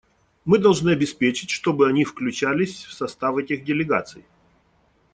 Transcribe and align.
Мы 0.45 0.57
должны 0.57 0.89
обеспечить, 0.89 1.51
чтобы 1.51 1.87
они 1.87 2.05
включались 2.05 2.85
в 2.85 2.91
состав 2.93 3.37
этих 3.37 3.63
делегаций. 3.63 4.25